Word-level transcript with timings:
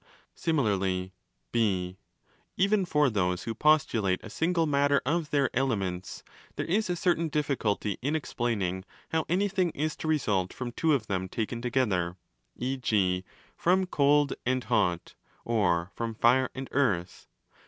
Similarly 0.33 1.13
(Ὁ) 1.53 1.95
even 2.57 2.85
for 2.85 3.11
those 3.11 3.43
who' 3.43 3.53
postulate 3.53 4.19
a 4.23 4.31
single 4.31 4.65
matter 4.65 4.99
of 5.05 5.29
their 5.29 5.55
'elements' 5.55 6.23
there 6.55 6.65
is 6.65 6.89
a 6.89 6.95
certain 6.95 7.27
difficulty 7.29 7.99
in 8.01 8.15
explaining 8.15 8.83
how 9.09 9.25
anything 9.29 9.69
is 9.75 9.95
to 9.97 10.07
result 10.07 10.53
from 10.53 10.71
two 10.71 10.93
of 10.93 11.05
them 11.05 11.29
taken 11.29 11.61
together—e.g. 11.61 13.23
from 13.55 13.85
'cold' 13.85 14.33
and 14.43 14.63
'hot', 14.63 15.13
or 15.45 15.91
from 15.93 16.15
Fire 16.15 16.49
and 16.55 16.67
Earth. 16.71 17.27